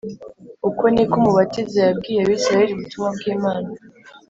[0.69, 3.69] Uko niko Umubatiza yabwiye Abisiraheli ubutumwa bw’Imana